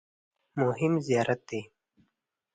مهم 0.63 0.93
زیارت 1.05 1.39
دی. 1.49 1.61